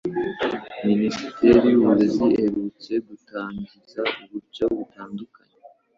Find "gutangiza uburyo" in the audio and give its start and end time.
3.07-4.65